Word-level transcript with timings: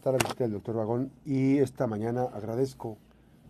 está 0.00 0.12
la 0.12 0.18
visita 0.18 0.44
del 0.44 0.52
doctor 0.54 0.76
Vagón 0.76 1.12
y 1.26 1.58
esta 1.58 1.86
mañana 1.86 2.22
agradezco, 2.32 2.96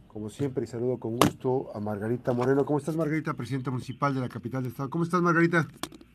como 0.09 0.31
siempre, 0.31 0.65
y 0.65 0.67
saludo 0.67 0.99
con 0.99 1.17
gusto 1.17 1.71
a 1.77 1.79
Margarita 1.79 2.33
Moreno. 2.33 2.65
¿Cómo 2.65 2.81
estás, 2.81 2.97
Margarita, 2.97 3.35
presidenta 3.35 3.71
municipal 3.71 4.13
de 4.13 4.21
la 4.21 4.29
capital 4.29 4.65
del 4.65 4.73
estado? 4.73 4.91
¿Cómo 4.91 5.05
estás, 5.05 5.23
Margarita? 5.23 5.69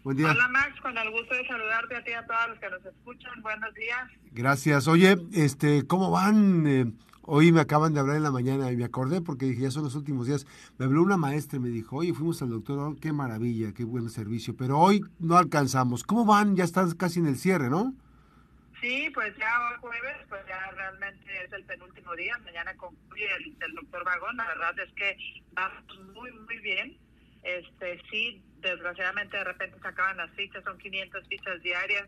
Buen 0.04 0.18
día. 0.18 0.32
Hola, 0.32 0.50
Max, 0.50 0.74
con 0.82 0.98
el 0.98 1.10
gusto 1.10 1.36
de 1.36 1.48
saludarte 1.48 1.96
a 1.96 2.04
ti 2.04 2.12
y 2.12 2.14
a 2.16 2.26
todos 2.26 2.50
los 2.50 2.60
que 2.60 2.70
nos 2.70 2.86
escuchan. 2.86 3.42
Buenos 3.42 3.74
días. 3.76 4.12
Gracias. 4.34 4.90
Oye, 4.90 5.18
este, 5.32 5.88
¿cómo 5.88 6.12
van? 6.12 6.68
Eh, 6.68 6.92
hoy 7.22 7.54
me 7.54 7.62
acaban 7.62 7.94
de 7.94 8.02
hablar 8.02 8.18
en 8.18 8.24
la 8.24 8.32
mañana 8.32 8.70
y 8.74 8.76
me 8.76 8.84
acordé 8.84 9.22
porque 9.22 9.46
dije, 9.46 9.62
ya 9.62 9.72
son 9.72 9.84
los 9.84 9.96
últimos 9.96 10.28
días. 10.28 10.46
Me 10.78 10.84
habló 10.84 11.02
una 11.02 11.16
maestra 11.16 11.60
y 11.60 11.62
me 11.62 11.70
dijo, 11.70 11.96
oye, 11.96 12.14
fuimos 12.14 12.42
al 12.42 12.50
doctor, 12.50 13.00
qué 13.00 13.14
maravilla, 13.14 13.72
qué 13.72 13.86
buen 13.86 14.10
servicio, 14.10 14.54
pero 14.54 14.80
hoy 14.80 15.02
no 15.18 15.38
alcanzamos. 15.38 16.04
¿Cómo 16.04 16.26
van? 16.26 16.58
Ya 16.58 16.66
están 16.66 16.92
casi 16.92 17.22
en 17.22 17.28
el 17.28 17.38
cierre, 17.38 17.70
¿no? 17.70 17.94
Sí, 18.86 19.10
pues 19.16 19.36
ya 19.36 19.80
jueves, 19.82 20.16
pues 20.30 20.46
ya 20.48 20.70
realmente 20.70 21.44
es 21.44 21.52
el 21.52 21.64
penúltimo 21.64 22.16
día. 22.16 22.38
Mañana 22.46 22.72
concluye 22.78 23.26
el, 23.38 23.58
el 23.60 23.74
doctor 23.74 24.06
Vagón. 24.06 24.38
La 24.38 24.46
verdad 24.46 24.78
es 24.78 24.94
que 24.94 25.18
vamos 25.54 25.84
muy, 26.14 26.32
muy 26.32 26.60
bien. 26.60 26.96
Este, 27.42 28.00
sí, 28.12 28.44
desgraciadamente 28.60 29.38
de 29.38 29.44
repente 29.44 29.80
se 29.82 29.88
acaban 29.88 30.18
las 30.18 30.30
fichas, 30.36 30.64
son 30.64 30.78
500 30.78 31.28
fichas 31.28 31.64
diarias, 31.64 32.08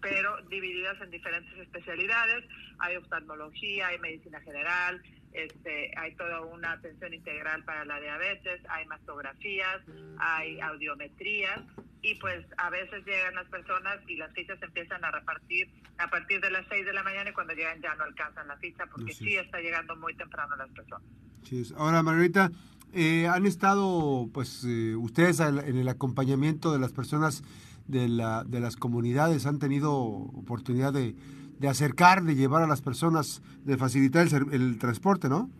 pero 0.00 0.40
divididas 0.48 0.98
en 1.02 1.10
diferentes 1.10 1.58
especialidades. 1.58 2.46
Hay 2.78 2.96
oftalmología, 2.96 3.88
hay 3.88 3.98
medicina 3.98 4.40
general, 4.40 5.02
este, 5.34 5.92
hay 5.94 6.14
toda 6.14 6.40
una 6.40 6.72
atención 6.72 7.12
integral 7.12 7.64
para 7.64 7.84
la 7.84 8.00
diabetes, 8.00 8.62
hay 8.70 8.86
mastografías, 8.86 9.82
hay 10.18 10.58
audiometrías 10.62 11.60
y 12.04 12.14
pues 12.16 12.44
a 12.58 12.68
veces 12.68 13.04
llegan 13.06 13.34
las 13.34 13.46
personas 13.46 13.98
y 14.06 14.16
las 14.16 14.30
fichas 14.34 14.62
empiezan 14.62 15.02
a 15.02 15.10
repartir 15.10 15.70
a 15.96 16.10
partir 16.10 16.38
de 16.42 16.50
las 16.50 16.66
6 16.68 16.84
de 16.84 16.92
la 16.92 17.02
mañana 17.02 17.30
y 17.30 17.32
cuando 17.32 17.54
llegan 17.54 17.80
ya 17.80 17.94
no 17.94 18.04
alcanzan 18.04 18.46
la 18.46 18.58
ficha 18.58 18.84
porque 18.92 19.14
sí, 19.14 19.36
está 19.36 19.58
llegando 19.60 19.96
muy 19.96 20.14
temprano 20.14 20.54
las 20.54 20.68
personas. 20.68 21.08
Sí, 21.44 21.64
ahora 21.78 22.02
Margarita, 22.02 22.50
eh, 22.92 23.26
han 23.26 23.46
estado 23.46 24.28
pues 24.34 24.64
eh, 24.64 24.94
ustedes 24.96 25.40
en 25.40 25.78
el 25.78 25.88
acompañamiento 25.88 26.74
de 26.74 26.78
las 26.78 26.92
personas 26.92 27.42
de, 27.86 28.08
la, 28.08 28.44
de 28.44 28.60
las 28.60 28.76
comunidades, 28.76 29.46
han 29.46 29.58
tenido 29.58 29.94
oportunidad 29.94 30.92
de, 30.92 31.16
de 31.58 31.68
acercar, 31.68 32.22
de 32.24 32.34
llevar 32.34 32.62
a 32.62 32.66
las 32.66 32.82
personas, 32.82 33.40
de 33.64 33.78
facilitar 33.78 34.26
el, 34.26 34.52
el 34.52 34.78
transporte, 34.78 35.30
¿no? 35.30 35.50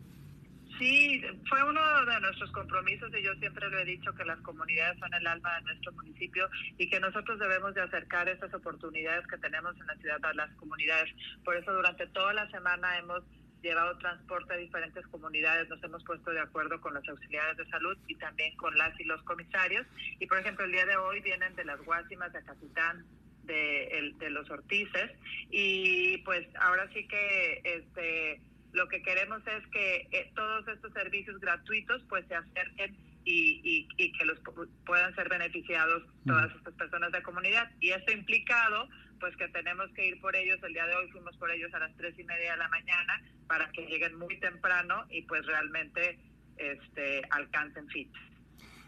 Fue 1.48 1.62
uno 1.62 1.80
de 2.06 2.20
nuestros 2.20 2.50
compromisos 2.52 3.10
y 3.14 3.22
yo 3.22 3.34
siempre 3.34 3.68
lo 3.68 3.78
he 3.78 3.84
dicho 3.84 4.14
que 4.14 4.24
las 4.24 4.40
comunidades 4.40 4.98
son 4.98 5.12
el 5.12 5.26
alma 5.26 5.56
de 5.56 5.62
nuestro 5.62 5.92
municipio 5.92 6.48
y 6.78 6.88
que 6.88 7.00
nosotros 7.00 7.38
debemos 7.38 7.74
de 7.74 7.82
acercar 7.82 8.28
esas 8.28 8.52
oportunidades 8.54 9.26
que 9.26 9.38
tenemos 9.38 9.74
en 9.78 9.86
la 9.86 9.96
ciudad 9.96 10.24
a 10.24 10.34
las 10.34 10.50
comunidades. 10.56 11.12
Por 11.44 11.56
eso 11.56 11.72
durante 11.72 12.06
toda 12.08 12.32
la 12.32 12.50
semana 12.50 12.98
hemos 12.98 13.22
llevado 13.62 13.96
transporte 13.98 14.54
a 14.54 14.58
diferentes 14.58 15.06
comunidades, 15.08 15.68
nos 15.68 15.82
hemos 15.82 16.04
puesto 16.04 16.30
de 16.30 16.40
acuerdo 16.40 16.80
con 16.80 16.94
las 16.94 17.08
auxiliares 17.08 17.56
de 17.56 17.66
salud 17.66 17.96
y 18.06 18.14
también 18.16 18.54
con 18.56 18.76
las 18.76 18.98
y 19.00 19.04
los 19.04 19.22
comisarios. 19.22 19.86
Y 20.18 20.26
por 20.26 20.38
ejemplo, 20.38 20.64
el 20.64 20.72
día 20.72 20.86
de 20.86 20.96
hoy 20.96 21.20
vienen 21.20 21.54
de 21.56 21.64
las 21.64 21.80
Guásimas, 21.82 22.32
de 22.32 22.38
Acapitán, 22.38 23.04
de, 23.44 23.84
el, 23.98 24.18
de 24.18 24.30
los 24.30 24.50
Ortices 24.50 25.10
y 25.50 26.18
pues 26.18 26.46
ahora 26.56 26.88
sí 26.92 27.06
que 27.06 27.60
este 27.64 28.40
lo 28.74 28.88
que 28.88 29.02
queremos 29.02 29.40
es 29.46 29.66
que 29.68 30.08
eh, 30.10 30.32
todos 30.34 30.66
estos 30.68 30.92
servicios 30.92 31.40
gratuitos 31.40 32.02
pues 32.08 32.26
se 32.26 32.34
acerquen 32.34 32.96
y, 33.24 33.60
y, 33.64 33.88
y, 33.96 34.12
que 34.12 34.24
los 34.26 34.38
puedan 34.84 35.14
ser 35.14 35.28
beneficiados 35.30 36.02
todas 36.26 36.54
estas 36.54 36.74
personas 36.74 37.10
de 37.12 37.22
comunidad. 37.22 37.70
Y 37.80 37.90
esto 37.90 38.12
implicado, 38.12 38.88
pues 39.20 39.34
que 39.36 39.48
tenemos 39.48 39.90
que 39.92 40.08
ir 40.08 40.20
por 40.20 40.36
ellos. 40.36 40.58
El 40.62 40.74
día 40.74 40.86
de 40.86 40.94
hoy 40.96 41.10
fuimos 41.10 41.34
por 41.38 41.50
ellos 41.50 41.72
a 41.72 41.78
las 41.78 41.96
tres 41.96 42.18
y 42.18 42.24
media 42.24 42.52
de 42.52 42.58
la 42.58 42.68
mañana 42.68 43.22
para 43.46 43.70
que 43.70 43.86
lleguen 43.86 44.18
muy 44.18 44.38
temprano 44.40 45.06
y 45.08 45.22
pues 45.22 45.46
realmente 45.46 46.18
este 46.58 47.22
alcancen 47.30 47.88
fichas. 47.88 48.22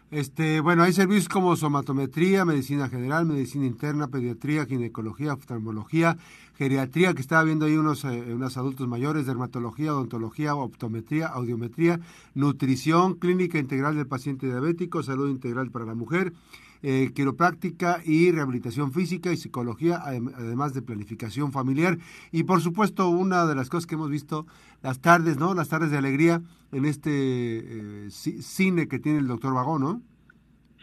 Este, 0.09 0.61
bueno, 0.61 0.83
hay 0.83 0.93
servicios 0.93 1.27
como 1.27 1.55
somatometría, 1.57 2.45
medicina 2.45 2.87
general, 2.87 3.25
medicina 3.25 3.65
interna, 3.65 4.07
pediatría, 4.07 4.65
ginecología, 4.65 5.33
oftalmología, 5.33 6.15
geriatría, 6.57 7.13
que 7.13 7.21
estaba 7.21 7.43
viendo 7.43 7.65
ahí 7.65 7.77
unos, 7.77 8.03
eh, 8.03 8.33
unos 8.33 8.57
adultos 8.57 8.87
mayores, 8.87 9.27
dermatología, 9.27 9.93
odontología, 9.93 10.55
optometría, 10.55 11.27
audiometría, 11.27 11.99
nutrición, 12.33 13.13
clínica 13.15 13.59
integral 13.59 13.95
del 13.95 14.07
paciente 14.07 14.47
diabético, 14.47 15.03
salud 15.03 15.29
integral 15.29 15.69
para 15.69 15.85
la 15.85 15.93
mujer, 15.93 16.33
eh, 16.81 17.11
quiropráctica 17.13 18.01
y 18.03 18.31
rehabilitación 18.31 18.91
física 18.91 19.31
y 19.31 19.37
psicología, 19.37 20.01
además 20.03 20.73
de 20.73 20.81
planificación 20.81 21.51
familiar. 21.51 21.99
Y 22.31 22.43
por 22.43 22.61
supuesto, 22.61 23.07
una 23.09 23.45
de 23.45 23.53
las 23.53 23.69
cosas 23.69 23.85
que 23.85 23.95
hemos 23.95 24.09
visto, 24.09 24.47
las 24.81 24.99
tardes, 24.99 25.37
¿no? 25.37 25.53
Las 25.53 25.69
tardes 25.69 25.91
de 25.91 25.97
alegría 25.97 26.41
en 26.71 26.85
este 26.85 27.11
eh, 27.11 28.09
cine 28.09 28.87
que 28.87 28.97
tiene 28.97 29.19
el 29.19 29.27
doctor 29.27 29.53
Vagón, 29.53 29.81
¿no? 29.81 30.01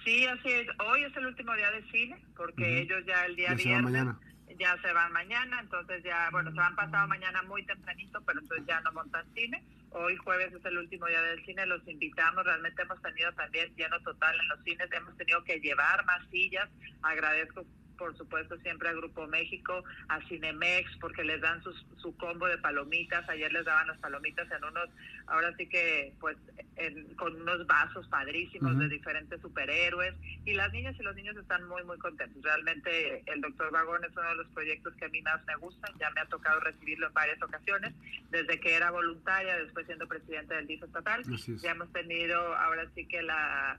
Sí, 0.05 0.25
así 0.27 0.49
es. 0.49 0.69
Hoy 0.87 1.03
es 1.03 1.17
el 1.17 1.27
último 1.27 1.55
día 1.55 1.71
de 1.71 1.83
cine, 1.91 2.17
porque 2.37 2.63
uh 2.63 2.67
-huh. 2.67 2.83
ellos 2.83 3.05
ya 3.07 3.25
el 3.25 3.37
día 3.37 3.49
ya 3.49 3.55
viernes 3.55 3.83
mañana. 3.85 4.19
Ya 4.59 4.77
se 4.81 4.93
van 4.93 5.13
mañana, 5.13 5.61
entonces 5.61 6.03
ya, 6.03 6.29
bueno, 6.31 6.51
se 6.51 6.57
van 6.57 6.77
pasado 6.77 7.07
mañana 7.09 7.43
muy 7.43 7.65
tempranito, 7.65 8.21
pero 8.23 8.41
entonces 8.41 8.67
ya 8.67 8.81
no 8.81 8.93
montan 8.93 9.27
cine. 9.35 9.63
Hoy 9.91 10.17
jueves 10.17 10.53
es 10.53 10.65
el 10.65 10.79
último 10.79 11.07
día 11.07 11.23
del 11.23 11.45
cine, 11.45 11.67
los 11.67 11.87
invitamos, 11.87 12.45
realmente 12.45 12.83
hemos 12.83 13.01
tenido 13.01 13.33
también 13.33 13.75
lleno 13.77 13.99
total 14.01 14.39
en 14.41 14.49
los 14.49 14.63
cines, 14.65 14.91
hemos 14.91 15.17
tenido 15.17 15.43
que 15.45 15.61
llevar 15.61 16.05
más 16.05 16.21
sillas, 16.31 16.69
agradezco 17.03 17.65
por 17.97 18.17
supuesto 18.17 18.57
siempre 18.59 18.89
a 18.89 18.93
Grupo 18.93 19.27
México, 19.27 19.85
a 20.09 20.21
Cinemex, 20.29 20.97
porque 21.01 21.25
les 21.25 21.41
dan 21.41 21.63
sus, 21.63 21.87
su 21.97 22.17
combo 22.17 22.47
de 22.47 22.59
palomitas, 22.59 23.29
ayer 23.29 23.53
les 23.53 23.65
daban 23.65 23.89
las 23.89 23.99
palomitas 23.99 24.51
en 24.51 24.65
unos, 24.65 24.89
ahora 25.27 25.55
sí 25.57 25.67
que 25.69 26.13
pues 26.21 26.37
en, 26.77 27.15
con 27.15 27.41
unos 27.41 27.67
vasos 27.67 28.07
padrísimos 28.09 28.73
uh 28.73 28.77
-huh. 28.77 28.81
de 28.81 28.89
diferentes 28.89 29.41
superhéroes, 29.41 30.15
y 30.45 30.55
las 30.55 30.73
niñas 30.73 30.97
y 30.99 31.03
los 31.03 31.15
niños 31.15 31.37
están 31.37 31.67
muy 31.69 31.83
muy 31.85 31.99
contentos, 31.99 32.43
realmente 32.43 33.23
el 33.27 33.41
doctor 33.41 33.71
Vagón 33.71 34.05
es 34.05 34.13
uno 34.17 34.29
de 34.29 34.37
los 34.37 34.49
proyectos 34.49 34.95
que 34.95 35.07
a 35.07 35.09
mí 35.09 35.23
más 35.23 35.45
me 35.47 35.57
gustan, 35.57 35.93
ya 35.99 36.11
me 36.11 36.21
ha 36.21 36.27
tocado 36.27 36.61
recibirlo 36.61 37.07
en 37.09 37.15
varias 37.15 37.43
ocasiones, 37.43 37.93
desde 38.31 38.61
que 38.61 38.75
era 38.75 38.91
voluntaria, 38.91 39.57
después 39.59 39.87
siendo 39.87 40.07
presidente 40.07 40.55
del 40.55 40.67
DIF 40.67 40.83
estatal, 40.83 41.23
ya 41.63 41.71
hemos 41.71 41.93
tenido 41.93 42.55
ahora 42.57 42.87
sí 42.95 43.07
que 43.07 43.23
la 43.23 43.79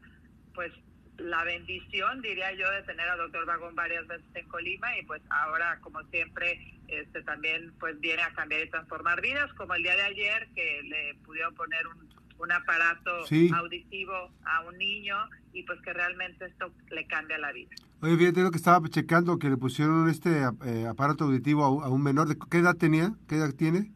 pues 0.54 0.72
la 1.18 1.44
bendición, 1.44 2.22
diría 2.22 2.52
yo, 2.54 2.70
de 2.72 2.84
tener 2.84 3.08
a 3.08 3.16
doctor 3.16 3.46
Vagón 3.46 3.76
varias 3.76 4.06
veces 4.08 4.26
en 4.34 4.48
Colima 4.48 4.98
y 4.98 5.06
pues 5.06 5.22
ahora, 5.30 5.80
como 5.82 6.02
siempre, 6.10 6.60
este 6.88 7.22
también 7.24 7.74
pues 7.80 8.00
viene 8.00 8.22
a 8.22 8.34
cambiar 8.34 8.62
y 8.62 8.70
transformar 8.70 9.22
vidas, 9.22 9.52
como 9.54 9.74
el 9.76 9.84
día 9.84 9.96
de 9.96 10.04
ayer 10.04 10.48
que 10.56 10.82
le 10.84 11.16
pudieron 11.26 11.56
poner 11.56 11.88
un, 11.88 12.10
un 12.40 12.52
aparato 12.52 13.26
sí. 13.26 13.50
auditivo 13.56 14.32
a 14.44 14.62
un 14.62 14.78
niño 14.78 15.16
y 15.54 15.64
pues 15.64 15.80
que 15.82 15.94
realmente 15.94 16.46
esto 16.46 16.72
le 16.90 17.08
cambia 17.08 17.38
la 17.38 17.52
vida. 17.52 17.72
Oye, 18.02 18.18
fíjate 18.18 18.42
lo 18.42 18.52
que 18.52 18.58
estaba 18.58 18.88
checando, 18.90 19.40
que 19.40 19.50
le 19.50 19.58
pusieron 19.58 20.10
este 20.10 20.42
eh, 20.66 20.86
aparato 20.88 21.24
auditivo 21.24 21.82
a, 21.82 21.86
a 21.86 21.90
un 21.90 22.04
menor. 22.04 22.28
¿De 22.28 22.38
¿Qué 22.50 22.58
edad 22.58 22.76
tenía? 22.76 23.14
¿Qué 23.28 23.36
edad 23.36 23.54
tiene? 23.54 23.92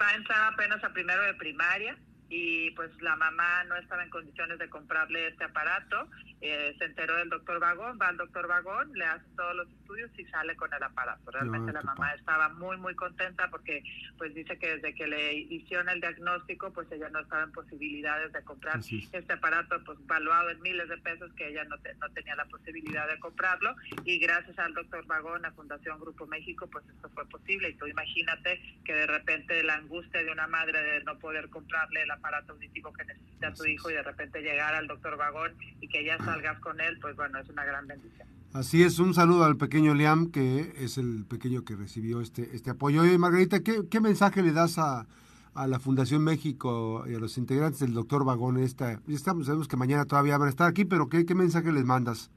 Va 0.00 0.08
a 0.08 0.14
entrar 0.14 0.52
apenas 0.52 0.82
a 0.82 0.92
primero 0.92 1.22
de 1.22 1.34
primaria 1.34 1.98
y 2.30 2.70
pues 2.70 2.90
la 3.02 3.16
mamá 3.16 3.64
no 3.64 3.76
estaba 3.76 4.04
en 4.04 4.10
condiciones 4.10 4.58
de 4.58 4.70
comprarle 4.70 5.26
este 5.26 5.44
aparato, 5.44 6.08
eh, 6.40 6.74
se 6.78 6.84
enteró 6.84 7.16
del 7.16 7.28
doctor 7.28 7.60
Vagón, 7.60 7.98
va 8.00 8.08
al 8.08 8.16
doctor 8.16 8.46
Vagón, 8.48 8.92
le 8.94 9.04
hace 9.04 9.26
todos 9.36 9.54
los 9.54 9.68
estudios 9.68 10.10
y 10.16 10.24
sale 10.26 10.56
con 10.56 10.72
el 10.72 10.82
aparato. 10.82 11.30
Realmente 11.30 11.72
no, 11.72 11.78
la 11.78 11.82
mamá 11.82 12.14
estaba 12.14 12.48
muy 12.48 12.78
muy 12.78 12.94
contenta 12.94 13.48
porque 13.50 13.82
pues 14.16 14.34
dice 14.34 14.58
que 14.58 14.76
desde 14.76 14.94
que 14.94 15.06
le 15.06 15.34
hicieron 15.34 15.88
el 15.90 16.00
diagnóstico 16.00 16.72
pues 16.72 16.90
ella 16.92 17.10
no 17.10 17.20
estaba 17.20 17.42
en 17.42 17.52
posibilidades 17.52 18.32
de 18.32 18.42
comprar 18.42 18.80
este 18.80 19.32
aparato 19.32 19.82
pues 19.84 19.98
valuado 20.06 20.50
en 20.50 20.62
miles 20.62 20.88
de 20.88 20.96
pesos 20.98 21.30
que 21.34 21.48
ella 21.48 21.64
no, 21.64 21.78
te, 21.78 21.94
no 21.96 22.08
tenía 22.10 22.34
la 22.36 22.46
posibilidad 22.46 23.06
de 23.06 23.18
comprarlo. 23.18 23.74
Y 24.04 24.18
gracias 24.18 24.58
al 24.58 24.72
doctor 24.72 25.06
Vagón, 25.06 25.44
a 25.44 25.52
Fundación 25.52 26.00
Grupo 26.00 26.26
México 26.26 26.68
pues 26.70 26.84
esto 26.88 27.10
fue 27.10 27.26
posible. 27.28 27.70
Y 27.70 27.74
tú 27.74 27.86
imagínate 27.86 28.60
que 28.84 28.94
de 28.94 29.06
repente 29.06 29.62
la 29.62 29.74
angustia 29.74 30.22
de 30.22 30.32
una 30.32 30.46
madre 30.46 30.82
de 30.82 31.04
no 31.04 31.18
poder 31.18 31.50
comprarle 31.50 32.02
el 32.02 32.10
aparato 32.10 32.52
auditivo 32.52 32.92
que 32.92 33.04
necesita 33.04 33.54
su 33.54 33.66
hijo 33.66 33.90
y 33.90 33.94
de 33.94 34.02
repente 34.02 34.40
llegar 34.40 34.74
al 34.74 34.86
doctor 34.86 35.16
Vagón 35.16 35.54
y 35.80 35.88
que 35.88 36.04
ya 36.04 36.16
salgas 36.32 36.58
con 36.60 36.80
él, 36.80 36.98
pues 37.00 37.16
bueno, 37.16 37.38
es 37.38 37.48
una 37.48 37.64
gran 37.64 37.86
bendición. 37.86 38.28
Así 38.52 38.82
es, 38.82 38.98
un 38.98 39.14
saludo 39.14 39.44
al 39.44 39.56
pequeño 39.56 39.94
Liam, 39.94 40.30
que 40.32 40.72
es 40.76 40.98
el 40.98 41.24
pequeño 41.24 41.64
que 41.64 41.76
recibió 41.76 42.20
este, 42.20 42.54
este 42.54 42.70
apoyo. 42.70 43.02
Oye, 43.02 43.16
Margarita, 43.16 43.60
¿qué, 43.60 43.82
¿qué, 43.88 44.00
mensaje 44.00 44.42
le 44.42 44.52
das 44.52 44.78
a, 44.78 45.06
a, 45.54 45.66
la 45.68 45.78
Fundación 45.78 46.24
México 46.24 47.04
y 47.08 47.14
a 47.14 47.20
los 47.20 47.38
integrantes 47.38 47.80
del 47.80 47.94
doctor 47.94 48.24
Vagón? 48.24 48.58
Esta, 48.58 49.00
estamos, 49.06 49.46
sabemos 49.46 49.68
que 49.68 49.76
mañana 49.76 50.04
todavía 50.04 50.36
van 50.36 50.48
a 50.48 50.50
estar 50.50 50.68
aquí, 50.68 50.84
pero 50.84 51.08
¿qué, 51.08 51.24
¿qué 51.24 51.34
mensaje 51.34 51.70
les 51.70 51.84
mandas? 51.84 52.30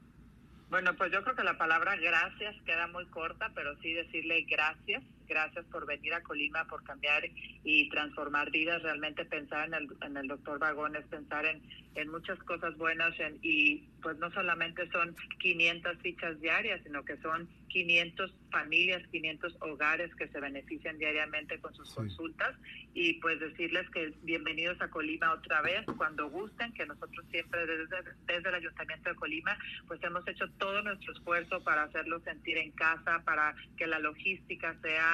Bueno, 0.70 0.94
pues 0.96 1.12
yo 1.12 1.22
creo 1.22 1.36
que 1.36 1.44
la 1.44 1.58
palabra 1.58 1.96
gracias 1.96 2.56
queda 2.64 2.86
muy 2.88 3.06
corta, 3.06 3.50
pero 3.54 3.76
sí 3.80 3.92
decirle 3.92 4.44
gracias 4.48 5.02
gracias 5.26 5.64
por 5.66 5.86
venir 5.86 6.14
a 6.14 6.22
Colima, 6.22 6.64
por 6.64 6.82
cambiar 6.84 7.24
y 7.64 7.88
transformar 7.88 8.50
vidas. 8.50 8.82
Realmente 8.82 9.24
pensar 9.24 9.68
en 9.68 9.74
el, 9.74 9.88
en 10.02 10.16
el 10.16 10.28
doctor 10.28 10.58
Vagón 10.58 10.96
es 10.96 11.06
pensar 11.06 11.46
en, 11.46 11.62
en 11.94 12.08
muchas 12.08 12.38
cosas 12.40 12.76
buenas 12.76 13.14
y 13.42 13.84
pues 14.02 14.18
no 14.18 14.30
solamente 14.32 14.88
son 14.90 15.14
500 15.38 15.98
fichas 15.98 16.40
diarias, 16.40 16.80
sino 16.84 17.04
que 17.04 17.16
son 17.18 17.48
500 17.68 18.32
familias, 18.50 19.02
500 19.10 19.56
hogares 19.60 20.14
que 20.14 20.28
se 20.28 20.40
benefician 20.40 20.98
diariamente 20.98 21.58
con 21.60 21.74
sus 21.74 21.92
consultas. 21.94 22.54
Y 22.92 23.14
pues 23.14 23.40
decirles 23.40 23.88
que 23.90 24.12
bienvenidos 24.22 24.80
a 24.80 24.88
Colima 24.88 25.32
otra 25.32 25.62
vez. 25.62 25.84
Cuando 25.96 26.28
gusten, 26.28 26.72
que 26.72 26.86
nosotros 26.86 27.24
siempre 27.30 27.66
desde, 27.66 27.96
desde 28.26 28.48
el 28.48 28.54
Ayuntamiento 28.54 29.10
de 29.10 29.16
Colima 29.16 29.56
pues 29.86 30.02
hemos 30.02 30.26
hecho 30.28 30.48
todo 30.58 30.82
nuestro 30.82 31.12
esfuerzo 31.12 31.62
para 31.62 31.84
hacerlos 31.84 32.22
sentir 32.24 32.58
en 32.58 32.70
casa, 32.72 33.22
para 33.24 33.54
que 33.76 33.86
la 33.86 33.98
logística 33.98 34.74
sea 34.82 35.13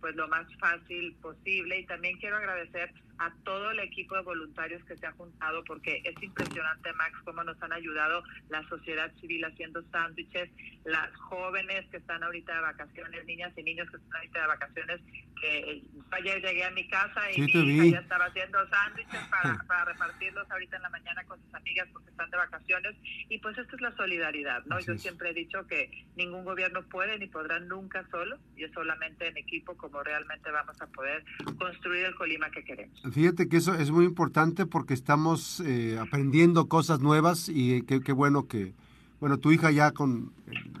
pues 0.00 0.14
lo 0.16 0.28
más 0.28 0.46
fácil 0.58 1.14
posible. 1.20 1.80
Y 1.80 1.86
también 1.86 2.18
quiero 2.18 2.36
agradecer 2.36 2.92
a 3.18 3.32
todo 3.44 3.70
el 3.70 3.80
equipo 3.80 4.14
de 4.14 4.22
voluntarios 4.22 4.84
que 4.84 4.96
se 4.96 5.06
ha 5.06 5.12
juntado 5.12 5.64
porque 5.64 6.02
es 6.04 6.22
impresionante 6.22 6.92
Max 6.92 7.14
cómo 7.24 7.42
nos 7.44 7.60
han 7.62 7.72
ayudado 7.72 8.22
la 8.50 8.66
sociedad 8.68 9.10
civil 9.20 9.44
haciendo 9.44 9.82
sándwiches, 9.90 10.50
las 10.84 11.14
jóvenes 11.16 11.86
que 11.90 11.96
están 11.96 12.22
ahorita 12.22 12.54
de 12.54 12.60
vacaciones, 12.60 13.24
niñas 13.24 13.52
y 13.56 13.62
niños 13.62 13.90
que 13.90 13.96
están 13.96 14.16
ahorita 14.16 14.40
de 14.40 14.46
vacaciones, 14.46 15.00
que 15.40 15.82
ayer 16.10 16.42
llegué 16.42 16.64
a 16.64 16.70
mi 16.70 16.88
casa 16.88 17.32
y 17.32 17.40
mi 17.40 17.52
hija 17.52 17.84
ya 17.86 18.00
estaba 18.00 18.26
haciendo 18.26 18.58
sándwiches 18.68 19.20
para, 19.28 19.58
para 19.68 19.84
repartirlos 19.86 20.50
ahorita 20.50 20.76
en 20.76 20.82
la 20.82 20.90
mañana 20.90 21.24
con 21.24 21.40
sus 21.42 21.54
amigas 21.54 21.88
porque 21.92 22.10
están 22.10 22.30
de 22.30 22.36
vacaciones. 22.36 22.96
Y 23.28 23.38
pues 23.38 23.56
esto 23.58 23.76
es 23.76 23.82
la 23.82 23.94
solidaridad, 23.96 24.64
¿no? 24.66 24.78
Yo 24.80 24.96
siempre 24.98 25.30
he 25.30 25.34
dicho 25.34 25.66
que 25.66 25.90
ningún 26.16 26.44
gobierno 26.44 26.82
puede 26.88 27.18
ni 27.18 27.26
podrá 27.26 27.58
nunca 27.60 28.06
solo 28.10 28.38
y 28.56 28.64
es 28.64 28.72
solamente 28.72 29.28
en 29.28 29.36
equipo 29.36 29.76
como 29.86 30.02
realmente 30.02 30.50
vamos 30.50 30.80
a 30.80 30.86
poder 30.86 31.24
construir 31.58 32.06
el 32.06 32.14
Colima 32.14 32.50
que 32.50 32.64
queremos. 32.64 33.00
Fíjate 33.12 33.48
que 33.48 33.58
eso 33.58 33.74
es 33.74 33.90
muy 33.90 34.04
importante 34.04 34.66
porque 34.66 34.94
estamos 34.94 35.60
eh, 35.60 35.98
aprendiendo 36.00 36.68
cosas 36.68 37.00
nuevas 37.00 37.48
y 37.48 37.82
qué, 37.82 38.12
bueno 38.12 38.48
que, 38.48 38.74
bueno, 39.20 39.38
tu 39.38 39.52
hija 39.52 39.70
ya 39.70 39.92
con 39.92 40.32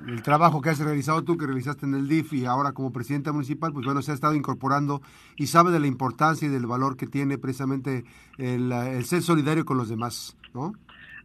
el, 0.06 0.22
trabajo 0.22 0.60
que 0.60 0.70
has 0.70 0.80
realizado 0.80 1.22
tú, 1.22 1.36
que 1.36 1.46
realizaste 1.46 1.86
en 1.86 1.94
el 1.94 2.08
DIF 2.08 2.32
y 2.32 2.46
ahora 2.46 2.72
como 2.72 2.92
presidenta 2.92 3.32
municipal, 3.32 3.72
pues 3.72 3.84
bueno, 3.84 4.02
se 4.02 4.10
ha 4.10 4.14
estado 4.14 4.34
incorporando 4.34 5.02
y 5.36 5.46
sabe 5.46 5.70
de 5.70 5.80
la 5.80 5.86
importancia 5.86 6.46
y 6.46 6.50
del 6.50 6.66
valor 6.66 6.96
que 6.96 7.06
tiene 7.06 7.38
precisamente 7.38 8.04
el, 8.38 8.72
el 8.72 9.04
ser 9.04 9.22
solidario 9.22 9.64
con 9.64 9.76
los 9.76 9.88
demás, 9.88 10.36
¿no? 10.52 10.72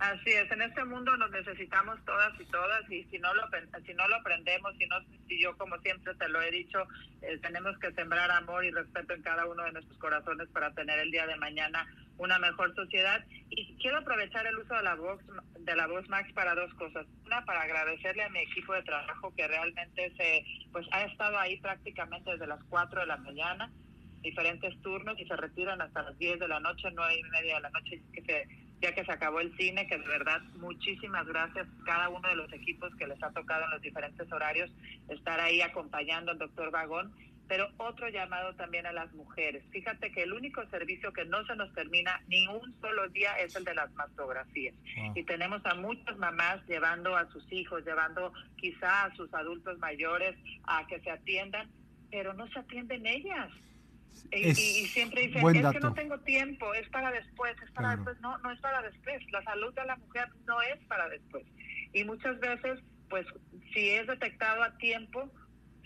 Así 0.02 0.32
es, 0.32 0.52
en 0.52 0.64
este 0.64 0.84
mundo 0.84 1.16
nos 1.16 1.30
necesitamos 1.30 2.04
todas 2.06 2.34
y 2.40 2.46
todas 2.46 2.90
y 2.90 3.04
si 3.04 3.20
no 3.20 3.36
lo 3.36 3.44
si 3.86 3.94
no 3.94 4.08
lo 4.08 4.16
aprendemos, 4.16 4.76
si 4.80 4.88
no 4.88 4.96
si 5.28 5.40
yo 5.40 5.56
como 5.60 5.78
siempre 5.78 6.16
te 6.16 6.28
lo 6.28 6.42
he 6.42 6.50
dicho, 6.50 6.88
eh, 7.22 7.38
tenemos 7.38 7.78
que 7.78 7.92
sembrar 7.92 8.32
amor 8.32 8.66
y 8.66 8.72
respeto 8.72 9.14
en 9.14 9.22
cada 9.22 9.46
uno 9.46 9.64
de 9.64 9.74
nuestros 9.74 10.00
corazones 10.00 10.50
para 10.50 10.74
tener 10.74 10.98
el 10.98 11.12
día 11.12 11.28
de 11.28 11.36
mañana 11.36 11.86
una 12.18 12.40
mejor 12.40 12.74
sociedad 12.74 13.24
y 13.52 13.76
quiero 13.76 14.00
aprovechar 14.00 14.48
el 14.48 14.58
uso 14.58 14.74
de 14.74 14.82
la 14.82 14.96
voz 14.96 15.22
de 15.60 15.76
la 15.76 15.86
voz 15.86 16.10
Max 16.10 16.34
para 16.34 16.56
dos 16.56 16.74
cosas. 16.74 17.06
Una 17.28 17.46
para 17.46 17.62
agradecerle 17.62 18.24
a 18.24 18.30
mi 18.30 18.40
equipo 18.40 18.74
de 18.74 18.82
trabajo 18.82 19.32
que 19.36 19.48
realmente 19.48 20.12
se 20.18 20.44
pues 20.72 20.88
ha 20.94 21.04
estado 21.04 21.38
ahí 21.38 21.60
prácticamente 21.60 22.32
desde 22.32 22.48
las 22.48 22.64
4 22.72 23.02
de 23.02 23.06
la 23.06 23.18
mañana 23.18 23.72
diferentes 24.22 24.80
turnos 24.82 25.20
y 25.20 25.26
se 25.26 25.36
retiran 25.36 25.82
hasta 25.82 26.04
las 26.04 26.18
10 26.18 26.40
de 26.40 26.48
la 26.48 26.60
noche, 26.60 26.90
nueve 26.94 27.20
y 27.20 27.24
media 27.30 27.56
de 27.56 27.62
la 27.62 27.70
noche, 27.70 28.02
que 28.14 28.22
se 28.22 28.48
ya 28.82 28.94
que 28.94 29.06
se 29.06 29.12
acabó 29.12 29.40
el 29.40 29.56
cine, 29.58 29.88
que 29.88 29.98
de 29.98 30.08
verdad 30.08 30.42
muchísimas 30.56 31.26
gracias 31.28 31.68
a 31.68 31.86
cada 31.86 32.10
uno 32.10 32.28
de 32.28 32.36
los 32.36 32.52
equipos 32.52 32.94
que 32.96 33.08
les 33.08 33.22
ha 33.22 33.32
tocado 33.32 33.66
en 33.66 33.72
los 33.72 33.82
diferentes 33.82 34.32
horarios 34.32 34.72
estar 35.08 35.40
ahí 35.40 35.62
acompañando 35.62 36.32
al 36.32 36.40
doctor 36.40 36.72
Vagón, 36.72 37.14
pero 37.48 37.70
otro 37.78 38.08
llamado 38.08 38.56
también 38.56 38.86
a 38.86 38.94
las 38.94 39.14
mujeres. 39.14 39.64
Fíjate 39.72 40.12
que 40.12 40.24
el 40.24 40.34
único 40.34 40.66
servicio 40.70 41.12
que 41.12 41.26
no 41.26 41.46
se 41.46 41.56
nos 41.56 41.72
termina 41.74 42.22
ni 42.28 42.48
un 42.48 42.74
solo 42.80 43.10
día 43.10 43.34
es 43.40 43.56
el 43.56 43.66
de 43.66 43.76
las 43.76 43.92
mastografías. 43.92 44.74
Y 45.16 45.24
tenemos 45.26 45.64
a 45.66 45.76
muchas 45.76 46.18
mamás 46.18 46.66
llevando 46.66 47.16
a 47.16 47.30
sus 47.30 47.52
hijos, 47.52 47.86
llevando 47.86 48.32
quizá 48.56 49.04
a 49.04 49.16
sus 49.16 49.32
adultos 49.34 49.78
mayores 49.80 50.36
a 50.64 50.88
que 50.88 51.02
se 51.02 51.12
atiendan, 51.12 51.70
pero 52.10 52.34
no 52.34 52.48
se 52.48 52.60
atienden 52.60 53.06
ellas 53.06 53.52
y, 54.32 54.56
siempre 54.88 55.28
dicen, 55.28 55.46
es 55.56 55.72
que 55.72 55.80
no 55.80 55.94
tengo 55.94 56.18
tiempo, 56.20 56.74
es 56.74 56.88
para 56.90 57.12
después, 57.12 57.54
es 57.62 57.72
para 57.72 57.96
después. 57.96 58.20
No, 58.22 58.38
no 58.40 58.52
es 58.52 58.60
para 58.60 58.82
después. 58.82 59.22
La 59.32 59.44
salud 59.44 59.74
de 59.74 59.86
la 59.86 59.98
mujer 59.98 60.30
no 60.46 60.62
es 60.62 60.78
para 60.88 61.10
después. 61.10 61.46
Y 61.94 62.04
muchas 62.06 62.40
veces, 62.40 62.80
pues, 63.10 63.26
si 63.74 63.90
es 63.90 64.08
detectado 64.08 64.64
a 64.64 64.78
tiempo, 64.78 65.30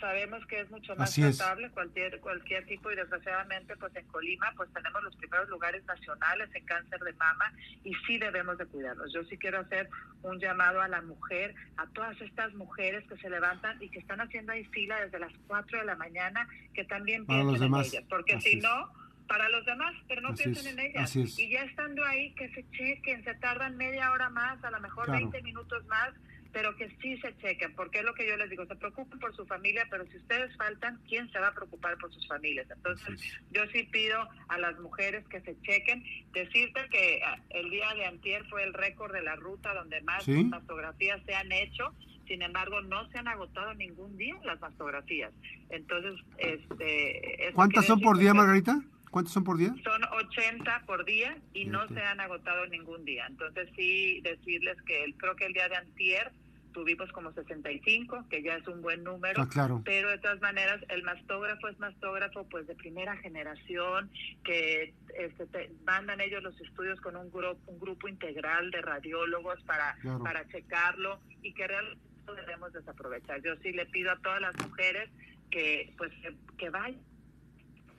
sabemos 0.06 0.46
que 0.46 0.60
es 0.60 0.70
mucho 0.70 0.96
más 0.96 1.16
tratable 1.16 1.72
cualquier 1.72 2.20
cualquier 2.20 2.64
tipo 2.68 2.92
y 2.92 2.96
desgraciadamente 2.96 3.76
pues 3.76 3.96
en 3.96 4.06
Colima 4.06 4.54
pues 4.56 4.72
tenemos 4.72 5.02
los 5.02 5.16
primeros 5.16 5.50
lugares 5.50 5.84
nacionales 5.86 6.48
en 6.54 6.64
cáncer 6.64 7.00
de 7.00 7.14
mama 7.14 7.52
y 7.84 7.92
sí 8.06 8.20
debemos 8.20 8.56
de 8.60 8.68
cuidarnos. 8.68 9.12
Yo 9.12 9.24
sí 9.24 9.36
quiero 9.40 9.62
hacer 9.62 9.90
un 10.22 10.40
llamado 10.40 10.80
a 10.80 10.88
la 10.88 11.02
mujer, 11.02 11.56
a 11.78 11.88
todas 11.88 12.22
estas 12.22 12.54
mujeres 12.54 13.04
que 13.10 13.18
se 13.18 13.32
levantan 13.32 13.82
y 13.82 13.90
que 13.90 13.98
están 13.98 14.22
haciendo 14.22 14.52
ahí 14.52 14.64
fila 14.66 15.02
desde 15.02 15.18
las 15.18 15.34
4 15.48 15.80
de 15.80 15.86
la 15.86 15.96
mañana, 15.96 16.48
que 16.76 16.84
también 16.84 17.26
piensen 17.26 17.64
en 17.64 17.76
ellas, 17.76 18.04
porque 18.08 18.40
si 18.40 18.58
no 18.58 18.94
para 19.28 19.50
los 19.50 19.66
demás, 19.66 19.96
pero 20.08 20.22
no 20.22 20.36
piensen 20.36 20.68
en 20.68 20.80
ellas. 20.86 21.16
Y 21.16 21.50
ya 21.50 21.64
estando 21.64 22.06
ahí, 22.06 22.32
que 22.36 22.48
se 22.50 22.64
chequen, 22.70 23.24
se 23.24 23.34
tardan 23.36 23.76
media 23.76 24.12
hora 24.12 24.30
más, 24.30 24.64
a 24.64 24.70
lo 24.70 24.80
mejor 24.82 25.10
20 25.10 25.42
minutos 25.42 25.84
más, 25.88 26.14
pero 26.56 26.74
que 26.78 26.88
sí 27.02 27.18
se 27.18 27.36
chequen, 27.40 27.76
porque 27.76 28.00
es 28.00 28.06
lo 28.06 28.14
que 28.14 28.26
yo 28.26 28.38
les 28.38 28.50
digo, 28.50 28.66
se 28.66 28.78
preocupen 28.78 29.20
por 29.20 29.36
su 29.36 29.46
familia, 29.46 29.86
pero 29.92 30.06
si 30.06 30.16
ustedes 30.16 30.56
faltan, 30.56 31.02
¿quién 31.06 31.30
se 31.34 31.38
va 31.38 31.50
a 31.50 31.54
preocupar 31.54 31.98
por 31.98 32.14
sus 32.14 32.26
familias? 32.30 32.66
Entonces, 32.74 33.22
yo 33.52 33.64
sí 33.74 33.84
pido 33.92 34.26
a 34.48 34.58
las 34.58 34.80
mujeres 34.80 35.28
que 35.28 35.42
se 35.42 35.60
chequen, 35.64 36.02
decirte 36.32 36.88
que 36.90 37.20
ah, 37.26 37.38
el 37.50 37.70
día 37.72 37.94
de 37.96 38.06
antier 38.06 38.46
fue 38.46 38.64
el 38.64 38.74
récord 38.74 39.12
de 39.12 39.22
la 39.22 39.36
ruta 39.36 39.74
donde 39.74 40.00
más 40.04 40.26
mastografías 40.30 41.22
se 41.26 41.36
han 41.36 41.52
hecho, 41.52 41.94
sin 42.26 42.42
embargo, 42.42 42.80
no 42.80 43.06
se 43.10 43.18
han 43.18 43.28
agotado 43.28 43.74
ningún 43.74 44.16
día 44.16 44.36
las 44.46 44.62
mastografías. 44.62 45.34
Entonces, 45.72 46.14
este... 46.38 47.52
¿Cuántas 47.54 47.86
son 47.86 48.00
por 48.00 48.18
día, 48.18 48.34
Margarita? 48.34 48.82
¿Cuántos 49.12 49.34
son 49.34 49.44
por 49.44 49.58
día? 49.58 49.76
Son 49.84 50.02
80 50.06 50.84
por 50.86 51.04
día 51.04 51.38
y 51.54 51.66
no 51.66 51.86
se 51.90 52.00
han 52.00 52.22
agotado 52.22 52.66
ningún 52.68 53.04
día. 53.04 53.26
Entonces 53.28 53.68
sí 53.76 54.22
decirles 54.22 54.82
que 54.84 55.04
el, 55.04 55.16
creo 55.16 55.36
que 55.36 55.48
el 55.48 55.54
día 55.54 55.68
de 55.68 55.76
antier 55.76 56.32
tuvimos 56.76 57.10
como 57.14 57.32
65, 57.32 58.26
que 58.30 58.44
ya 58.44 58.56
es 58.56 58.68
un 58.68 58.82
buen 58.82 59.02
número, 59.02 59.42
ah, 59.42 59.48
claro. 59.48 59.82
pero 59.86 60.10
de 60.10 60.18
todas 60.18 60.42
maneras 60.42 60.82
el 60.90 61.04
mastógrafo 61.04 61.70
es 61.70 61.80
mastógrafo 61.80 62.44
pues 62.50 62.68
de 62.68 62.76
primera 62.76 63.16
generación, 63.16 64.12
que 64.44 64.94
este, 65.18 65.72
mandan 65.86 66.20
ellos 66.20 66.44
los 66.44 66.60
estudios 66.60 67.00
con 67.00 67.16
un 67.16 67.32
grupo, 67.32 67.58
un 67.68 67.80
grupo 67.80 68.10
integral 68.10 68.72
de 68.72 68.82
radiólogos 68.82 69.64
para, 69.64 69.96
para 70.22 70.46
checarlo 70.50 71.22
y 71.42 71.54
que 71.54 71.66
realmente 71.66 72.02
debemos 72.36 72.74
desaprovechar. 72.74 73.42
Yo 73.42 73.56
sí 73.64 73.72
le 73.72 73.86
pido 73.86 74.12
a 74.12 74.18
todas 74.18 74.42
las 74.42 74.54
mujeres 74.68 75.10
que 75.50 75.94
pues 75.98 76.12
que 76.58 76.70
vayan 76.70 77.00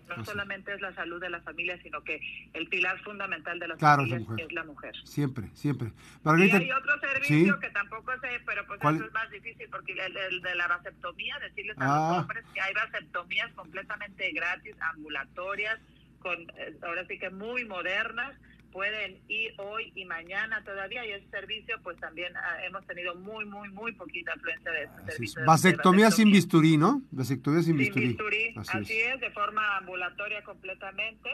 no 0.09 0.25
solamente 0.25 0.73
es 0.75 0.81
la 0.81 0.95
salud 0.95 1.21
de 1.21 1.31
la 1.31 1.41
familia, 1.41 1.79
sino 1.83 2.03
que 2.03 2.21
el 2.53 2.69
pilar 2.69 2.99
fundamental 3.03 3.59
de 3.59 3.69
la 3.69 3.77
familia 3.77 4.21
es 4.39 4.53
la 4.53 4.65
mujer. 4.65 4.95
Siempre, 5.05 5.49
siempre. 5.55 5.93
y 6.25 6.51
hay 6.51 6.71
otro 6.73 7.01
servicio 7.01 7.59
que 7.59 7.71
tampoco 7.71 8.13
sé, 8.21 8.41
pero 8.45 8.67
pues 8.67 8.81
eso 8.81 9.05
es 9.05 9.13
más 9.13 9.31
difícil, 9.31 9.69
porque 9.71 9.93
el, 9.93 10.43
de 10.43 10.55
la 10.55 10.69
vasectomía, 10.69 11.39
decirles 11.41 11.77
a 11.79 11.85
los 11.85 11.91
ah. 11.91 12.21
hombres 12.21 12.45
que 12.53 12.61
hay 12.61 12.75
vasectomías 12.75 13.53
completamente 13.55 14.31
gratis, 14.33 14.75
ambulatorias, 14.81 15.79
con 16.21 16.41
eh, 16.57 16.77
ahora 16.83 17.07
sí 17.07 17.19
que 17.19 17.31
muy 17.31 17.65
modernas, 17.65 18.35
pueden 18.77 19.17
ir 19.29 19.55
hoy 19.57 19.91
y 19.95 20.05
mañana 20.05 20.63
todavía 20.63 21.07
y 21.07 21.13
ese 21.13 21.27
servicio 21.31 21.77
pues 21.83 21.99
también 21.99 22.37
ah, 22.37 22.63
hemos 22.63 22.87
tenido 22.87 23.15
muy 23.15 23.47
muy 23.47 23.71
muy 23.71 23.93
poquita 23.93 24.35
afluencia 24.35 24.71
de 24.71 24.83
ese 24.83 25.13
servicio. 25.13 25.45
Vasectomía, 25.47 26.11
sin 26.11 26.31
bisturí, 26.31 26.77
¿no? 26.77 27.01
Vasectomía 27.11 27.63
sin, 27.63 27.79
bisturí. 27.79 28.55
Así, 28.55 29.01
es. 29.01 29.19
de 29.19 29.31
forma 29.31 29.79
ambulatoria 29.79 30.45
completamente 30.45 31.31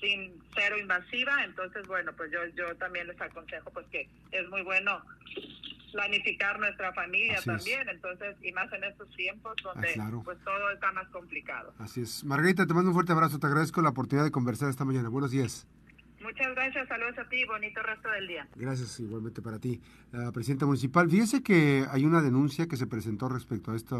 sin 0.00 0.32
cero 0.54 0.78
invasiva, 0.78 1.44
entonces 1.44 1.86
bueno, 1.86 2.14
pues 2.16 2.32
yo 2.32 2.38
yo 2.56 2.74
también 2.76 3.06
les 3.06 3.20
aconsejo 3.20 3.70
pues 3.70 3.86
que 3.88 4.08
es 4.30 4.48
muy 4.48 4.62
bueno 4.62 5.02
planificar 5.92 6.58
nuestra 6.58 6.94
familia 6.94 7.38
también, 7.44 7.86
entonces, 7.86 8.34
y 8.42 8.50
más 8.52 8.72
en 8.72 8.84
estos 8.84 9.10
tiempos 9.10 9.56
donde 9.62 9.94
ah, 10.00 10.10
pues 10.24 10.38
todo 10.42 10.70
está 10.70 10.90
más 10.92 11.06
complicado. 11.08 11.74
Así 11.78 12.00
es. 12.00 12.24
Margarita, 12.24 12.66
te 12.66 12.72
mando 12.72 12.88
un 12.88 12.94
fuerte 12.94 13.12
abrazo, 13.12 13.38
te 13.38 13.46
agradezco 13.46 13.82
la 13.82 13.90
oportunidad 13.90 14.24
de 14.24 14.30
conversar 14.30 14.70
esta 14.70 14.86
mañana. 14.86 15.10
Buenos 15.10 15.32
días. 15.32 15.66
Muchas 16.22 16.54
gracias, 16.54 16.88
saludos 16.88 17.18
a 17.18 17.28
ti 17.28 17.44
bonito 17.44 17.82
resto 17.82 18.08
del 18.10 18.28
día. 18.28 18.48
Gracias 18.54 19.00
igualmente 19.00 19.42
para 19.42 19.58
ti. 19.58 19.80
La 20.12 20.30
presidenta 20.30 20.66
municipal, 20.66 21.10
fíjese 21.10 21.42
que 21.42 21.84
hay 21.90 22.04
una 22.04 22.22
denuncia 22.22 22.68
que 22.68 22.76
se 22.76 22.86
presentó 22.86 23.28
respecto 23.28 23.72
a 23.72 23.76
este 23.76 23.96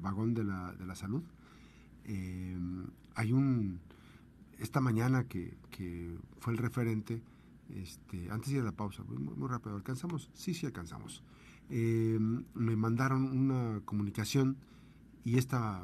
vagón 0.00 0.34
de 0.34 0.44
la, 0.44 0.72
de 0.72 0.86
la 0.86 0.94
salud. 0.94 1.22
Eh, 2.04 2.56
hay 3.14 3.32
un, 3.32 3.80
esta 4.58 4.80
mañana 4.80 5.24
que, 5.24 5.54
que 5.70 6.16
fue 6.38 6.54
el 6.54 6.58
referente, 6.58 7.22
este, 7.74 8.30
antes 8.30 8.52
de 8.52 8.62
la 8.62 8.72
pausa, 8.72 9.02
muy, 9.04 9.18
muy 9.18 9.48
rápido, 9.48 9.76
¿alcanzamos? 9.76 10.30
Sí, 10.34 10.54
sí 10.54 10.66
alcanzamos. 10.66 11.22
Eh, 11.68 12.18
me 12.54 12.74
mandaron 12.74 13.24
una 13.24 13.80
comunicación 13.84 14.56
y 15.24 15.38
esta 15.38 15.82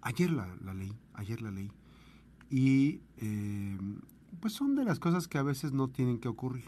ayer 0.00 0.30
la, 0.30 0.48
leí, 0.74 0.92
ayer 1.14 1.40
la 1.40 1.50
leí. 1.50 1.70
Y 2.50 3.00
eh, 3.18 3.78
pues 4.40 4.52
son 4.54 4.74
de 4.74 4.84
las 4.84 4.98
cosas 4.98 5.28
que 5.28 5.38
a 5.38 5.42
veces 5.42 5.72
no 5.72 5.88
tienen 5.88 6.18
que 6.18 6.28
ocurrir. 6.28 6.64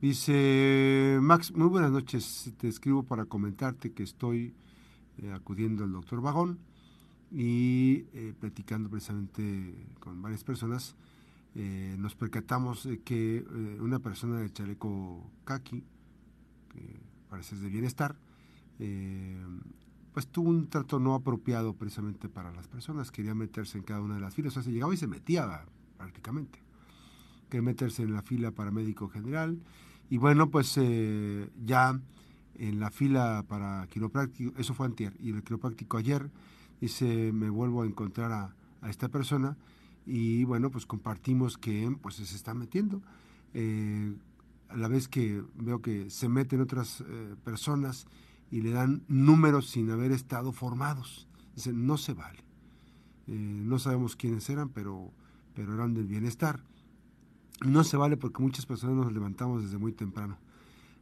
Dice, 0.00 1.18
Max, 1.22 1.52
muy 1.54 1.68
buenas 1.68 1.90
noches, 1.90 2.52
te 2.58 2.68
escribo 2.68 3.02
para 3.02 3.24
comentarte 3.24 3.92
que 3.92 4.02
estoy 4.02 4.54
eh, 5.18 5.32
acudiendo 5.32 5.84
al 5.84 5.92
doctor 5.92 6.20
Vagón 6.20 6.58
y 7.32 8.04
eh, 8.12 8.34
platicando 8.38 8.90
precisamente 8.90 9.88
con 9.98 10.20
varias 10.20 10.44
personas, 10.44 10.94
eh, 11.54 11.96
nos 11.98 12.14
percatamos 12.14 12.84
de 12.84 13.00
que 13.00 13.42
una 13.80 13.98
persona 13.98 14.38
de 14.38 14.52
chaleco 14.52 15.30
kaki, 15.44 15.82
que 16.68 17.00
parece 17.30 17.56
de 17.56 17.70
bienestar, 17.70 18.18
pues 20.12 20.26
tuvo 20.28 20.50
un 20.50 20.68
trato 20.68 21.00
no 21.00 21.14
apropiado 21.14 21.72
precisamente 21.72 22.28
para 22.28 22.52
las 22.52 22.68
personas, 22.68 23.10
quería 23.10 23.34
meterse 23.34 23.78
en 23.78 23.84
cada 23.84 24.02
una 24.02 24.16
de 24.16 24.20
las 24.20 24.34
filas, 24.34 24.52
o 24.52 24.54
sea, 24.54 24.62
se 24.62 24.72
llegaba 24.72 24.92
y 24.92 24.98
se 24.98 25.06
metía 25.06 25.64
prácticamente, 25.96 26.58
quería 27.48 27.62
meterse 27.62 28.02
en 28.02 28.12
la 28.12 28.22
fila 28.22 28.50
para 28.50 28.70
médico 28.70 29.08
general, 29.08 29.60
y 30.08 30.18
bueno, 30.18 30.50
pues 30.50 30.78
ya 31.64 32.00
en 32.54 32.80
la 32.80 32.90
fila 32.90 33.44
para 33.48 33.86
quiropráctico, 33.90 34.52
eso 34.58 34.74
fue 34.74 34.86
antier, 34.86 35.16
y 35.20 35.30
el 35.30 35.42
quiropráctico 35.42 35.96
ayer, 35.96 36.30
dice, 36.80 37.32
me 37.32 37.50
vuelvo 37.50 37.82
a 37.82 37.86
encontrar 37.86 38.32
a, 38.32 38.54
esta 38.88 39.08
persona 39.08 39.56
y 40.04 40.44
bueno, 40.44 40.70
pues 40.70 40.86
compartimos 40.86 41.58
que 41.58 41.92
pues 42.00 42.16
se 42.16 42.22
está 42.22 42.54
metiendo. 42.54 43.02
Eh, 43.52 44.14
a 44.68 44.76
la 44.76 44.86
vez 44.86 45.08
que 45.08 45.42
veo 45.56 45.82
que 45.82 46.08
se 46.10 46.28
meten 46.28 46.60
otras 46.60 47.00
eh, 47.00 47.34
personas 47.42 48.06
y 48.50 48.60
le 48.60 48.70
dan 48.70 49.02
números 49.08 49.68
sin 49.70 49.90
haber 49.90 50.12
estado 50.12 50.52
formados. 50.52 51.26
Dice, 51.56 51.72
no 51.72 51.96
se 51.96 52.14
vale. 52.14 52.44
Eh, 53.26 53.32
no 53.32 53.80
sabemos 53.80 54.14
quiénes 54.14 54.48
eran, 54.50 54.68
pero, 54.68 55.10
pero 55.54 55.74
eran 55.74 55.94
del 55.94 56.06
bienestar. 56.06 56.62
No 57.64 57.84
se 57.84 57.96
vale 57.96 58.16
porque 58.16 58.42
muchas 58.42 58.66
personas 58.66 58.96
nos 58.96 59.12
levantamos 59.12 59.62
desde 59.62 59.78
muy 59.78 59.92
temprano. 59.92 60.38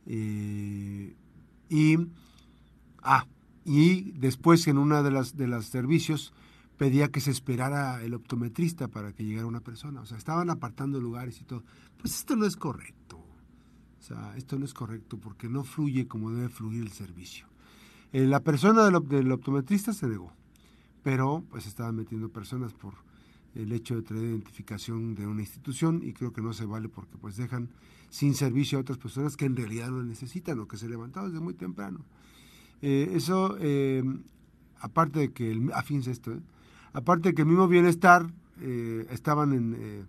Y, 0.06 1.14
ah, 3.02 3.26
y 3.64 4.12
después 4.12 4.66
en 4.68 4.78
una 4.78 5.02
de 5.02 5.10
las, 5.10 5.36
de 5.36 5.48
los 5.48 5.66
servicios 5.66 6.32
pedía 6.76 7.08
que 7.08 7.20
se 7.20 7.30
esperara 7.30 8.02
el 8.02 8.14
optometrista 8.14 8.88
para 8.88 9.12
que 9.12 9.24
llegara 9.24 9.46
una 9.46 9.60
persona. 9.60 10.00
O 10.00 10.06
sea, 10.06 10.18
estaban 10.18 10.50
apartando 10.50 11.00
lugares 11.00 11.40
y 11.40 11.44
todo. 11.44 11.64
Pues 11.98 12.14
esto 12.14 12.36
no 12.36 12.46
es 12.46 12.56
correcto. 12.56 13.18
O 13.98 14.02
sea, 14.02 14.36
esto 14.36 14.58
no 14.58 14.64
es 14.64 14.74
correcto 14.74 15.18
porque 15.18 15.48
no 15.48 15.64
fluye 15.64 16.06
como 16.06 16.30
debe 16.30 16.48
fluir 16.48 16.82
el 16.82 16.92
servicio. 16.92 17.46
Eh, 18.12 18.26
la 18.26 18.40
persona 18.40 18.84
del, 18.84 19.08
del, 19.08 19.32
optometrista 19.32 19.92
se 19.92 20.06
negó, 20.06 20.30
pero 21.02 21.42
pues 21.50 21.66
estaban 21.66 21.96
metiendo 21.96 22.28
personas 22.28 22.74
por 22.74 22.94
el 23.54 23.72
hecho 23.72 23.94
de 23.96 24.02
traer 24.02 24.24
identificación 24.24 25.14
de 25.14 25.26
una 25.26 25.42
institución 25.42 26.00
y 26.02 26.12
creo 26.12 26.32
que 26.32 26.42
no 26.42 26.52
se 26.52 26.64
vale 26.64 26.88
porque 26.88 27.16
pues 27.20 27.36
dejan 27.36 27.68
sin 28.10 28.34
servicio 28.34 28.78
a 28.78 28.80
otras 28.80 28.98
personas 28.98 29.36
que 29.36 29.44
en 29.44 29.56
realidad 29.56 29.88
lo 29.88 30.02
necesitan 30.02 30.58
o 30.60 30.68
que 30.68 30.76
se 30.76 30.88
levantaron 30.88 31.30
desde 31.30 31.42
muy 31.42 31.54
temprano. 31.54 32.00
Eh, 32.82 33.12
eso, 33.14 33.56
eh, 33.60 34.04
aparte 34.80 35.20
de 35.20 35.32
que, 35.32 35.50
el, 35.50 35.72
a 35.72 35.80
esto, 35.80 36.32
¿eh? 36.32 36.40
aparte 36.92 37.30
de 37.30 37.34
que 37.34 37.42
el 37.42 37.48
mismo 37.48 37.68
bienestar 37.68 38.32
estaban 39.10 39.52
en, 39.52 40.06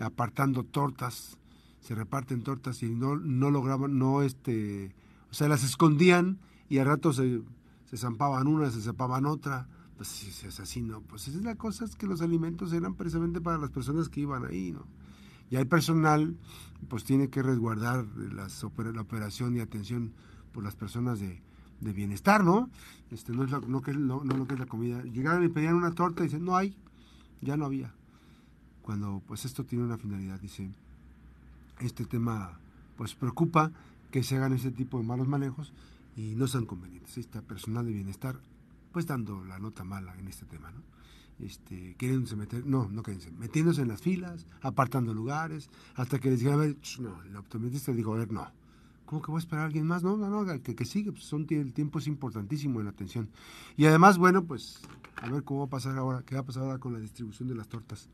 apartando 0.00 0.64
tortas, 0.64 1.38
se 1.80 1.94
reparten 1.94 2.42
tortas 2.42 2.82
y 2.82 2.90
no, 2.90 3.14
no 3.14 3.52
lograban, 3.52 3.96
no 3.96 4.22
este, 4.22 4.92
o 5.30 5.34
sea, 5.34 5.46
las 5.46 5.62
escondían 5.62 6.38
y 6.68 6.78
al 6.78 6.86
rato 6.86 7.12
se, 7.12 7.42
se 7.88 7.96
zampaban 7.96 8.48
una, 8.48 8.70
se 8.70 8.80
zampaban 8.80 9.24
otra 9.24 9.68
pues 9.96 10.08
si 10.08 10.46
es 10.46 10.60
así, 10.60 10.82
no, 10.82 11.00
pues 11.00 11.28
esa 11.28 11.38
es 11.38 11.44
la 11.44 11.56
cosa, 11.56 11.84
es 11.84 11.96
que 11.96 12.06
los 12.06 12.20
alimentos 12.20 12.72
eran 12.72 12.94
precisamente 12.94 13.40
para 13.40 13.58
las 13.58 13.70
personas 13.70 14.08
que 14.08 14.20
iban 14.20 14.44
ahí, 14.44 14.72
¿no? 14.72 14.84
Y 15.50 15.56
hay 15.56 15.64
personal, 15.64 16.36
pues 16.88 17.04
tiene 17.04 17.30
que 17.30 17.42
resguardar 17.42 18.04
la 18.16 19.00
operación 19.00 19.56
y 19.56 19.60
atención 19.60 20.12
por 20.52 20.64
las 20.64 20.74
personas 20.74 21.20
de, 21.20 21.40
bienestar, 21.80 22.42
¿no? 22.42 22.68
Este, 23.10 23.32
no, 23.32 23.44
es 23.44 23.50
no, 23.50 23.60
no, 23.60 24.24
no, 24.24 24.36
lo 24.36 24.46
que 24.46 24.54
es 24.54 24.60
la 24.60 24.66
comida. 24.66 25.02
Llegaron 25.04 25.44
y 25.44 25.48
pedían 25.48 25.74
una 25.74 25.92
torta 25.92 26.22
y 26.22 26.26
dicen, 26.26 26.44
no 26.44 26.56
hay, 26.56 26.74
ya 27.40 27.56
no 27.56 27.64
había. 27.64 27.94
Cuando 28.82 29.22
pues 29.26 29.44
esto 29.44 29.64
tiene 29.64 29.84
una 29.84 29.98
finalidad, 29.98 30.40
dice, 30.40 30.70
este 31.80 32.04
tema 32.04 32.58
pues 32.96 33.14
preocupa 33.14 33.70
que 34.10 34.22
se 34.22 34.36
hagan 34.36 34.52
ese 34.52 34.72
tipo 34.72 34.98
de 34.98 35.04
malos 35.04 35.28
manejos 35.28 35.72
y 36.16 36.34
no 36.34 36.48
sean 36.48 36.66
convenientes. 36.66 37.18
Está 37.18 37.40
personal 37.42 37.86
de 37.86 37.92
bienestar 37.92 38.40
pues 38.96 39.04
dando 39.04 39.44
la 39.44 39.58
nota 39.58 39.84
mala 39.84 40.16
en 40.18 40.26
este 40.26 40.46
tema, 40.46 40.70
¿no? 40.70 40.80
Este, 41.38 41.96
queriéndose 41.98 42.34
meter, 42.34 42.64
no, 42.64 42.88
no 42.88 43.02
queriéndose, 43.02 43.30
metiéndose 43.32 43.82
en 43.82 43.88
las 43.88 44.00
filas, 44.00 44.46
apartando 44.62 45.12
lugares, 45.12 45.68
hasta 45.96 46.18
que 46.18 46.30
les 46.30 46.38
dijeron, 46.38 46.60
a 46.60 46.64
ver, 46.64 46.76
no, 47.00 47.22
el 47.24 47.36
optometrista 47.36 47.92
dijo, 47.92 48.14
a 48.14 48.16
ver, 48.16 48.32
no, 48.32 48.50
¿cómo 49.04 49.20
que 49.20 49.30
voy 49.30 49.36
a 49.36 49.40
esperar 49.40 49.64
a 49.64 49.66
alguien 49.66 49.86
más? 49.86 50.02
No, 50.02 50.16
no, 50.16 50.30
no, 50.30 50.62
que, 50.62 50.74
que 50.74 50.84
sigue, 50.86 51.12
pues 51.12 51.24
son, 51.24 51.46
el 51.50 51.74
tiempo 51.74 51.98
es 51.98 52.06
importantísimo 52.06 52.78
en 52.80 52.86
la 52.86 52.92
atención. 52.92 53.28
Y 53.76 53.84
además, 53.84 54.16
bueno, 54.16 54.44
pues, 54.44 54.80
a 55.16 55.28
ver 55.28 55.44
cómo 55.44 55.60
va 55.60 55.66
a 55.66 55.68
pasar 55.68 55.98
ahora, 55.98 56.22
qué 56.24 56.34
va 56.34 56.40
a 56.40 56.46
pasar 56.46 56.62
ahora 56.62 56.78
con 56.78 56.94
la 56.94 56.98
distribución 56.98 57.50
de 57.50 57.54
las 57.54 57.68
tortas. 57.68 58.08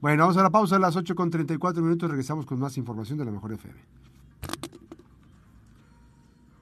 Bueno, 0.00 0.24
vamos 0.24 0.36
a 0.38 0.42
la 0.42 0.50
pausa 0.50 0.74
a 0.74 0.80
las 0.80 0.96
8 0.96 1.14
con 1.14 1.30
34 1.30 1.80
minutos, 1.84 2.10
regresamos 2.10 2.46
con 2.46 2.58
más 2.58 2.76
información 2.76 3.16
de 3.16 3.26
la 3.26 3.30
Mejor 3.30 3.52
FM. 3.52 4.09